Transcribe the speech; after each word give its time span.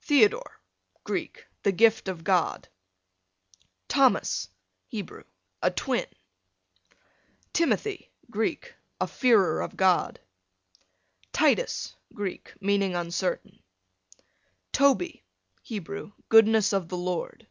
Theodore, 0.00 0.60
Greek, 1.02 1.44
the 1.64 1.72
gift 1.72 2.06
of 2.06 2.22
God. 2.22 2.68
Thomas, 3.88 4.48
Hebrew, 4.86 5.24
a 5.60 5.72
twin. 5.72 6.06
Timothy, 7.52 8.12
Greek, 8.30 8.76
a 9.00 9.08
fearer 9.08 9.60
of 9.60 9.76
God. 9.76 10.20
Titus, 11.32 11.96
Greek, 12.14 12.52
meaning 12.60 12.94
uncertain. 12.94 13.60
Toby, 14.70 15.24
Hebrew, 15.62 16.12
goodness 16.28 16.72
of 16.72 16.88
the 16.88 16.96
Lord. 16.96 17.48